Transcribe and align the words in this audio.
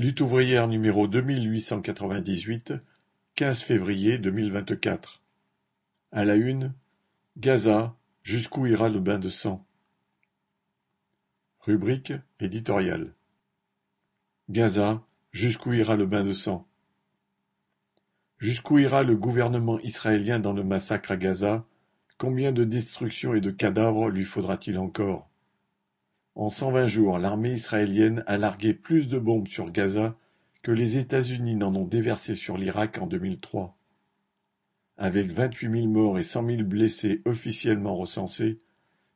Lutte 0.00 0.22
ouvrière 0.22 0.66
numéro 0.66 1.06
deux 1.06 1.20
mille 1.20 1.46
huit 1.46 1.60
cent 1.60 1.82
quatre-vingt-dix-huit, 1.82 2.72
quinze 3.34 3.60
février 3.60 4.16
deux 4.16 4.30
mille 4.30 4.50
vingt-quatre. 4.50 5.22
À 6.10 6.24
la 6.24 6.36
une, 6.36 6.72
Gaza, 7.36 7.94
jusqu'où 8.22 8.64
ira 8.64 8.88
le 8.88 8.98
bain 8.98 9.18
de 9.18 9.28
sang? 9.28 9.66
Rubrique 11.58 12.14
éditoriale. 12.40 13.12
Gaza, 14.48 15.04
jusqu'où 15.32 15.74
ira 15.74 15.96
le 15.96 16.06
bain 16.06 16.24
de 16.24 16.32
sang? 16.32 16.66
Jusqu'où 18.38 18.78
ira 18.78 19.02
le 19.02 19.16
gouvernement 19.16 19.78
israélien 19.80 20.40
dans 20.40 20.54
le 20.54 20.64
massacre 20.64 21.12
à 21.12 21.18
Gaza? 21.18 21.66
Combien 22.16 22.52
de 22.52 22.64
destructions 22.64 23.34
et 23.34 23.42
de 23.42 23.50
cadavres 23.50 24.08
lui 24.08 24.24
faudra-t-il 24.24 24.78
encore? 24.78 25.29
En 26.40 26.48
cent 26.48 26.70
vingt 26.70 26.86
jours, 26.86 27.18
l'armée 27.18 27.52
israélienne 27.52 28.24
a 28.26 28.38
largué 28.38 28.72
plus 28.72 29.10
de 29.10 29.18
bombes 29.18 29.46
sur 29.46 29.70
Gaza 29.70 30.16
que 30.62 30.70
les 30.70 30.96
États-Unis 30.96 31.54
n'en 31.54 31.74
ont 31.74 31.84
déversé 31.84 32.34
sur 32.34 32.56
l'Irak 32.56 32.96
en 32.96 33.06
2003. 33.06 33.76
Avec 34.96 35.32
vingt-huit 35.32 35.68
mille 35.68 35.90
morts 35.90 36.18
et 36.18 36.22
cent 36.22 36.40
mille 36.40 36.64
blessés 36.64 37.20
officiellement 37.26 37.94
recensés, 37.94 38.58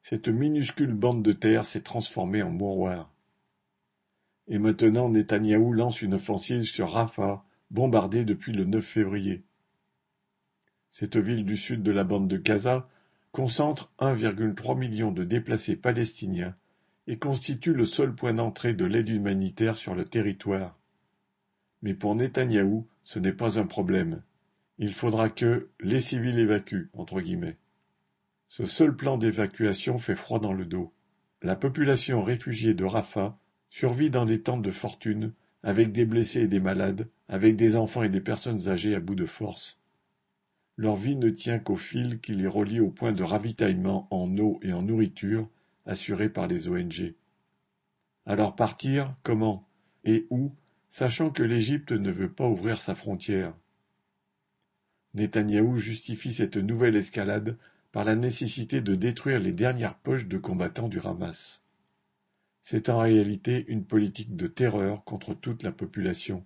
cette 0.03 0.29
minuscule 0.29 0.93
bande 0.93 1.23
de 1.23 1.33
terre 1.33 1.65
s'est 1.65 1.81
transformée 1.81 2.43
en 2.43 2.51
mouroir. 2.51 3.11
Et 4.47 4.59
maintenant 4.59 5.09
Netanyahou 5.09 5.73
lance 5.73 6.03
une 6.03 6.13
offensive 6.13 6.65
sur 6.65 6.93
Rafah, 6.93 7.43
bombardée 7.71 8.27
depuis 8.27 8.53
le 8.53 8.67
9 8.67 8.85
février. 8.85 9.45
Cette 10.91 11.17
ville 11.17 11.47
du 11.47 11.57
sud 11.57 11.83
de 11.83 11.91
la 11.91 12.05
bande 12.05 12.29
de 12.29 12.37
Gaza 12.37 12.87
concentre 13.33 13.91
1,3 13.99 14.77
million 14.79 15.11
de 15.11 15.25
déplacés 15.25 15.77
palestiniens 15.77 16.55
et 17.07 17.19
constitue 17.19 17.75
le 17.75 17.87
seul 17.87 18.15
point 18.15 18.35
d'entrée 18.35 18.75
de 18.75 18.85
l'aide 18.85 19.09
humanitaire 19.09 19.77
sur 19.77 19.95
le 19.95 20.05
territoire. 20.05 20.79
Mais 21.83 21.95
pour 21.95 22.15
Netanyahou, 22.15 22.87
ce 23.03 23.19
n'est 23.19 23.33
pas 23.33 23.59
un 23.59 23.67
problème. 23.67 24.23
Il 24.79 24.95
faudra 24.95 25.29
que 25.29 25.69
les 25.81 26.01
civils 26.01 26.39
évacuent, 26.39 26.91
entre 26.95 27.21
guillemets. 27.21 27.59
Ce 28.49 28.67
seul 28.67 28.97
plan 28.97 29.19
d'évacuation 29.19 29.99
fait 29.99 30.17
froid 30.17 30.41
dans 30.41 30.53
le 30.53 30.65
dos. 30.65 30.93
La 31.43 31.57
population 31.57 32.23
réfugiée 32.23 32.75
de 32.75 32.85
Rafah 32.85 33.39
survit 33.69 34.11
dans 34.11 34.25
des 34.25 34.41
tentes 34.41 34.63
de 34.63 34.71
fortune, 34.71 35.33
avec 35.63 35.93
des 35.93 36.07
blessés 36.07 36.43
et 36.43 36.49
des 36.49 36.61
malades, 36.61 37.09
avec 37.29 37.57
des 37.57 37.77
enfants 37.77 38.03
et 38.03 38.09
des 38.09 38.21
personnes 38.21 38.69
âgées 38.69 38.95
à 38.95 39.01
bout 39.01 39.15
de 39.15 39.27
force. 39.27 39.79
Leur 40.77 40.97
vie 40.97 41.17
ne 41.17 41.31
tient 41.31 41.59
qu'au 41.59 41.77
fil 41.77 42.21
qui 42.21 42.35
les 42.35 42.47
relie 42.47 42.81
au 42.81 42.91
point 42.91 43.13
de 43.13 43.23
ravitaillement 43.23 44.09
en 44.11 44.37
eau 44.39 44.59
et 44.63 44.73
en 44.73 44.83
nourriture 44.83 45.49
assuré 45.87 46.29
par 46.29 46.47
les 46.47 46.69
ONG. 46.69 47.15
Alors 48.27 48.57
partir, 48.57 49.15
comment? 49.23 49.69
Et 50.05 50.27
où, 50.31 50.55
sachant 50.89 51.31
que 51.31 51.43
l'Égypte 51.43 51.93
ne 51.93 52.11
veut 52.11 52.33
pas 52.33 52.49
ouvrir 52.49 52.81
sa 52.81 52.95
frontière 52.95 53.55
Netanyahou 55.15 55.79
justifie 55.79 56.35
cette 56.35 56.57
nouvelle 56.57 56.97
escalade 56.97 57.57
par 57.93 58.05
la 58.05 58.17
nécessité 58.17 58.81
de 58.81 58.97
détruire 58.97 59.39
les 59.39 59.53
dernières 59.53 59.97
poches 59.97 60.27
de 60.27 60.39
combattants 60.39 60.89
du 60.89 60.99
Hamas. 60.99 61.63
C'est 62.61 62.89
en 62.89 62.99
réalité 62.99 63.65
une 63.69 63.85
politique 63.85 64.35
de 64.35 64.49
terreur 64.49 65.05
contre 65.05 65.35
toute 65.35 65.63
la 65.63 65.71
population. 65.71 66.45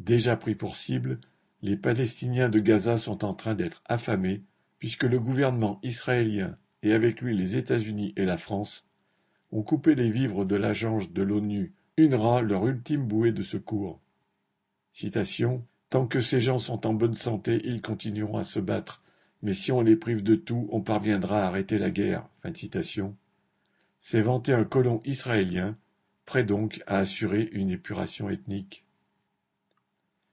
Déjà 0.00 0.36
pris 0.36 0.56
pour 0.56 0.76
cible, 0.76 1.20
les 1.62 1.76
Palestiniens 1.76 2.48
de 2.48 2.58
Gaza 2.58 2.96
sont 2.96 3.24
en 3.24 3.34
train 3.34 3.54
d'être 3.54 3.82
affamés 3.86 4.42
puisque 4.80 5.04
le 5.04 5.20
gouvernement 5.20 5.78
israélien 5.82 6.58
et 6.84 6.92
avec 6.92 7.20
lui 7.20 7.36
les 7.36 7.56
États-Unis 7.56 8.12
et 8.16 8.24
la 8.24 8.38
France 8.38 8.86
ont 9.50 9.62
coupé 9.62 9.96
les 9.96 10.10
vivres 10.10 10.44
de 10.44 10.54
l'agence 10.54 11.10
de 11.10 11.22
l'ONU 11.22 11.74
UNRWA 11.98 12.42
leur 12.42 12.66
ultime 12.66 13.06
bouée 13.06 13.32
de 13.32 13.42
secours. 13.42 14.00
Tant 15.90 16.06
que 16.06 16.20
ces 16.20 16.40
gens 16.40 16.58
sont 16.58 16.86
en 16.86 16.94
bonne 16.94 17.14
santé, 17.14 17.60
ils 17.64 17.82
continueront 17.82 18.38
à 18.38 18.44
se 18.44 18.60
battre 18.60 19.04
mais 19.44 19.52
si 19.52 19.70
on 19.70 19.82
les 19.82 19.94
prive 19.94 20.22
de 20.22 20.36
tout, 20.36 20.66
on 20.70 20.80
parviendra 20.80 21.42
à 21.42 21.46
arrêter 21.46 21.78
la 21.78 21.90
guerre. 21.90 22.26
Fin 22.40 22.50
de 22.50 22.56
citation. 22.56 23.14
C'est 24.00 24.22
vanter 24.22 24.54
un 24.54 24.64
colon 24.64 25.02
israélien, 25.04 25.76
prêt 26.24 26.44
donc 26.44 26.82
à 26.86 26.96
assurer 26.96 27.50
une 27.52 27.70
épuration 27.70 28.30
ethnique. 28.30 28.86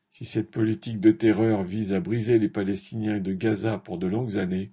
Si 0.08 0.24
cette 0.24 0.50
politique 0.50 1.02
de 1.02 1.12
terreur 1.12 1.64
vise 1.64 1.92
à 1.92 2.00
briser 2.00 2.40
les 2.40 2.48
Palestiniens 2.48 3.20
de 3.20 3.34
Gaza 3.34 3.78
pour 3.78 3.98
de 3.98 4.08
longues 4.08 4.38
années, 4.38 4.72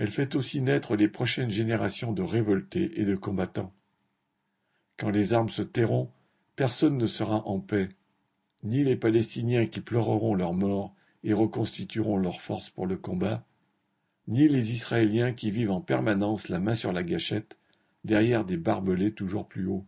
elle 0.00 0.10
fait 0.10 0.34
aussi 0.34 0.62
naître 0.62 0.96
les 0.96 1.08
prochaines 1.08 1.50
générations 1.50 2.12
de 2.12 2.22
révoltés 2.22 2.98
et 2.98 3.04
de 3.04 3.14
combattants. 3.14 3.70
Quand 4.96 5.10
les 5.10 5.34
armes 5.34 5.50
se 5.50 5.60
tairont, 5.60 6.10
personne 6.56 6.96
ne 6.96 7.06
sera 7.06 7.46
en 7.46 7.60
paix, 7.60 7.90
ni 8.62 8.82
les 8.82 8.96
Palestiniens 8.96 9.66
qui 9.66 9.82
pleureront 9.82 10.34
leur 10.34 10.54
mort 10.54 10.94
et 11.22 11.34
reconstitueront 11.34 12.16
leurs 12.16 12.40
forces 12.40 12.70
pour 12.70 12.86
le 12.86 12.96
combat, 12.96 13.44
ni 14.26 14.48
les 14.48 14.72
Israéliens 14.72 15.34
qui 15.34 15.50
vivent 15.50 15.70
en 15.70 15.82
permanence 15.82 16.48
la 16.48 16.60
main 16.60 16.74
sur 16.74 16.92
la 16.92 17.02
gâchette, 17.02 17.58
derrière 18.02 18.46
des 18.46 18.56
barbelés 18.56 19.12
toujours 19.12 19.46
plus 19.46 19.66
hauts. 19.66 19.84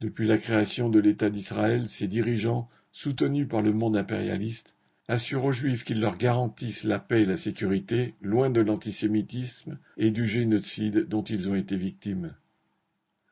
Depuis 0.00 0.26
la 0.26 0.38
création 0.38 0.88
de 0.88 1.00
l'État 1.00 1.28
d'Israël, 1.28 1.86
ses 1.86 2.08
dirigeants, 2.08 2.70
soutenus 2.92 3.46
par 3.46 3.60
le 3.60 3.74
monde 3.74 3.98
impérialiste, 3.98 4.74
assurent 5.08 5.44
aux 5.44 5.52
Juifs 5.52 5.84
qu'ils 5.84 6.00
leur 6.00 6.16
garantissent 6.16 6.84
la 6.84 6.98
paix 6.98 7.22
et 7.22 7.26
la 7.26 7.36
sécurité, 7.36 8.14
loin 8.20 8.50
de 8.50 8.60
l'antisémitisme 8.60 9.78
et 9.96 10.10
du 10.10 10.26
génocide 10.26 11.08
dont 11.08 11.22
ils 11.22 11.48
ont 11.48 11.54
été 11.54 11.76
victimes. 11.76 12.34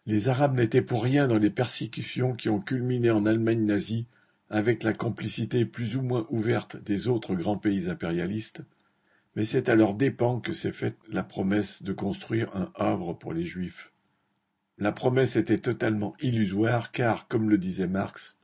Les 0.06 0.28
Arabes 0.28 0.56
n'étaient 0.56 0.82
pour 0.82 1.04
rien 1.04 1.28
dans 1.28 1.38
les 1.38 1.50
persécutions 1.50 2.34
qui 2.34 2.48
ont 2.48 2.60
culminé 2.60 3.10
en 3.10 3.26
Allemagne 3.26 3.64
nazie 3.64 4.06
avec 4.48 4.82
la 4.82 4.92
complicité 4.92 5.64
plus 5.64 5.96
ou 5.96 6.02
moins 6.02 6.26
ouverte 6.30 6.76
des 6.82 7.06
autres 7.06 7.34
grands 7.34 7.58
pays 7.58 7.88
impérialistes, 7.88 8.62
mais 9.36 9.44
c'est 9.44 9.68
à 9.68 9.76
leurs 9.76 9.94
dépens 9.94 10.40
que 10.40 10.52
s'est 10.52 10.72
faite 10.72 10.98
la 11.08 11.22
promesse 11.22 11.82
de 11.82 11.92
construire 11.92 12.54
un 12.56 12.72
havre 12.74 13.12
pour 13.12 13.32
les 13.32 13.44
Juifs. 13.44 13.92
La 14.78 14.92
promesse 14.92 15.36
était 15.36 15.58
totalement 15.58 16.14
illusoire 16.20 16.90
car, 16.90 17.28
comme 17.28 17.48
le 17.48 17.58
disait 17.58 17.86
Marx, 17.86 18.36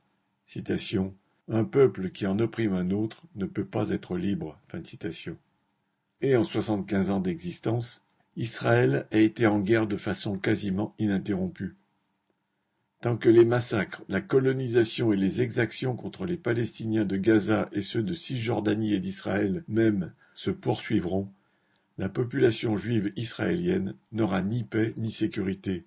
citation, 0.45 1.13
un 1.49 1.63
peuple 1.63 2.09
qui 2.09 2.27
en 2.27 2.39
opprime 2.39 2.73
un 2.73 2.91
autre 2.91 3.23
ne 3.35 3.45
peut 3.45 3.65
pas 3.65 3.89
être 3.91 4.17
libre. 4.17 4.59
Et 6.21 6.35
en 6.35 6.43
soixante-quinze 6.43 7.09
ans 7.09 7.21
d'existence, 7.21 8.03
Israël 8.35 9.07
a 9.11 9.17
été 9.17 9.47
en 9.47 9.59
guerre 9.59 9.87
de 9.87 9.97
façon 9.97 10.37
quasiment 10.37 10.93
ininterrompue. 10.99 11.75
Tant 13.01 13.15
que 13.15 13.29
les 13.29 13.45
massacres, 13.45 14.03
la 14.09 14.21
colonisation 14.21 15.13
et 15.13 15.15
les 15.15 15.41
exactions 15.41 15.95
contre 15.95 16.25
les 16.25 16.35
Palestiniens 16.35 17.05
de 17.05 17.15
Gaza 17.15 17.69
et 17.71 17.81
ceux 17.81 18.03
de 18.03 18.13
Cisjordanie 18.13 18.93
et 18.93 18.99
d'Israël 18.99 19.63
même 19.67 20.13
se 20.33 20.51
poursuivront, 20.51 21.31
la 21.97 22.09
population 22.09 22.75
juive 22.75 23.13
israélienne 23.15 23.95
n'aura 24.11 24.41
ni 24.41 24.63
paix 24.63 24.93
ni 24.97 25.11
sécurité. 25.11 25.85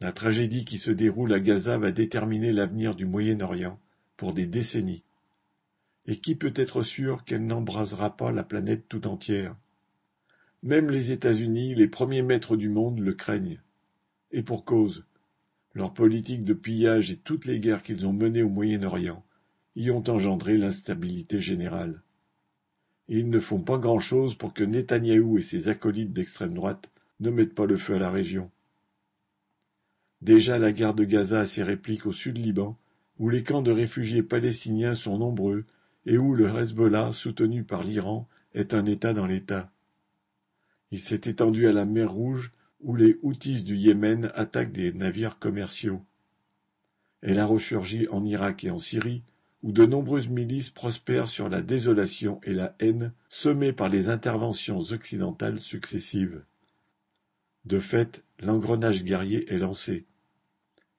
La 0.00 0.12
tragédie 0.12 0.64
qui 0.64 0.78
se 0.78 0.90
déroule 0.90 1.32
à 1.32 1.40
Gaza 1.40 1.78
va 1.78 1.90
déterminer 1.90 2.52
l'avenir 2.52 2.94
du 2.94 3.06
Moyen-Orient 3.06 3.80
pour 4.16 4.32
des 4.32 4.46
décennies. 4.46 5.02
Et 6.06 6.16
qui 6.16 6.34
peut 6.34 6.52
être 6.54 6.82
sûr 6.82 7.24
qu'elle 7.24 7.46
n'embrasera 7.46 8.16
pas 8.16 8.32
la 8.32 8.44
planète 8.44 8.88
tout 8.88 9.06
entière? 9.06 9.56
Même 10.62 10.90
les 10.90 11.12
États-Unis, 11.12 11.74
les 11.74 11.88
premiers 11.88 12.22
maîtres 12.22 12.56
du 12.56 12.68
monde, 12.68 13.00
le 13.00 13.14
craignent. 13.14 13.60
Et 14.30 14.42
pour 14.42 14.64
cause. 14.64 15.04
Leur 15.74 15.92
politique 15.92 16.44
de 16.44 16.54
pillage 16.54 17.10
et 17.10 17.16
toutes 17.16 17.44
les 17.44 17.58
guerres 17.58 17.82
qu'ils 17.82 18.06
ont 18.06 18.12
menées 18.12 18.42
au 18.42 18.48
Moyen-Orient 18.48 19.24
y 19.74 19.90
ont 19.90 20.04
engendré 20.08 20.56
l'instabilité 20.56 21.40
générale 21.40 22.02
et 23.08 23.18
ils 23.18 23.30
ne 23.30 23.40
font 23.40 23.60
pas 23.60 23.78
grand-chose 23.78 24.34
pour 24.34 24.52
que 24.52 24.64
Netanyahou 24.64 25.38
et 25.38 25.42
ses 25.42 25.68
acolytes 25.68 26.12
d'extrême 26.12 26.54
droite 26.54 26.90
ne 27.20 27.30
mettent 27.30 27.54
pas 27.54 27.66
le 27.66 27.76
feu 27.76 27.94
à 27.94 27.98
la 27.98 28.10
région. 28.10 28.50
Déjà 30.22 30.58
la 30.58 30.72
guerre 30.72 30.94
de 30.94 31.04
Gaza 31.04 31.40
a 31.40 31.46
ses 31.46 31.62
répliques 31.62 32.06
au 32.06 32.12
sud 32.12 32.38
Liban, 32.38 32.76
où 33.18 33.28
les 33.28 33.42
camps 33.42 33.62
de 33.62 33.70
réfugiés 33.70 34.22
palestiniens 34.22 34.94
sont 34.94 35.18
nombreux 35.18 35.64
et 36.04 36.18
où 36.18 36.34
le 36.34 36.48
Hezbollah, 36.48 37.12
soutenu 37.12 37.64
par 37.64 37.82
l'Iran, 37.82 38.28
est 38.54 38.74
un 38.74 38.86
État 38.86 39.12
dans 39.12 39.26
l'État. 39.26 39.70
Il 40.90 41.00
s'est 41.00 41.22
étendu 41.24 41.66
à 41.66 41.72
la 41.72 41.84
mer 41.84 42.12
Rouge, 42.12 42.52
où 42.80 42.94
les 42.94 43.18
Houthis 43.22 43.62
du 43.62 43.76
Yémen 43.76 44.30
attaquent 44.34 44.72
des 44.72 44.92
navires 44.92 45.38
commerciaux. 45.38 46.02
Elle 47.22 47.40
a 47.40 47.46
ressurgi 47.46 48.06
en 48.08 48.24
Irak 48.24 48.64
et 48.64 48.70
en 48.70 48.78
Syrie, 48.78 49.22
où 49.62 49.72
de 49.72 49.84
nombreuses 49.84 50.28
milices 50.28 50.70
prospèrent 50.70 51.26
sur 51.26 51.48
la 51.48 51.62
désolation 51.62 52.40
et 52.44 52.52
la 52.52 52.76
haine 52.78 53.12
semées 53.28 53.72
par 53.72 53.88
les 53.88 54.08
interventions 54.08 54.78
occidentales 54.78 55.58
successives. 55.58 56.44
De 57.64 57.80
fait, 57.80 58.22
l'engrenage 58.38 59.02
guerrier 59.02 59.52
est 59.52 59.58
lancé. 59.58 60.06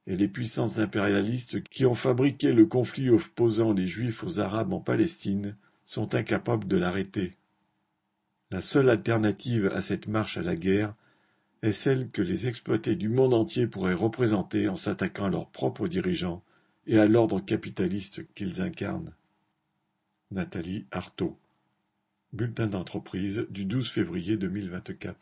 Et 0.08 0.16
les 0.16 0.28
puissances 0.28 0.80
impérialistes 0.80 1.62
qui 1.64 1.86
ont 1.86 1.94
fabriqué 1.94 2.54
le 2.54 2.66
conflit 2.66 3.10
opposant 3.10 3.74
les 3.74 3.88
Juifs 3.88 4.24
aux 4.24 4.40
Arabes 4.40 4.74
en 4.74 4.80
Palestine 4.80 5.56
sont 5.86 6.16
incapables 6.16 6.68
de 6.68 6.78
l'arrêter. 6.78 7.36
La 8.50 8.62
seule 8.62 8.90
alternative 8.90 9.70
à 9.74 9.82
cette 9.82 10.08
marche 10.08 10.38
à 10.38 10.42
la 10.42 10.56
guerre 10.56 10.96
est 11.62 11.74
celle 11.74 12.10
que 12.10 12.22
les 12.22 12.48
exploités 12.48 12.96
du 12.96 13.10
monde 13.10 13.34
entier 13.34 13.68
pourraient 13.68 13.94
représenter 13.94 14.70
en 14.70 14.78
s'attaquant 14.78 15.26
à 15.26 15.30
leurs 15.30 15.50
propres 15.50 15.88
dirigeants 15.88 16.44
et 16.86 16.98
à 16.98 17.06
l'ordre 17.06 17.42
capitaliste 17.42 18.26
qu'ils 18.34 18.62
incarnent. 18.62 19.14
Nathalie 20.32 20.86
Arthaud 20.92 21.38
Bulletin 22.34 22.68
d'entreprise 22.68 23.46
du 23.50 23.66
12 23.66 23.90
février 23.90 24.38
2024 24.38 25.18